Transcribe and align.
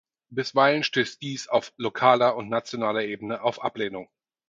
Bisweilen 0.31 0.81
stößt 0.83 1.21
dies 1.21 1.47
auf 1.47 1.73
lokaler 1.77 2.35
und 2.35 2.49
nationaler 2.49 3.03
Ebene 3.03 3.43
auf 3.43 3.61
Ablehnung. 3.63 4.09